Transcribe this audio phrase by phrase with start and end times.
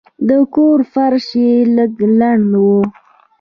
[0.27, 2.65] د کور فرش یې لږ لند و.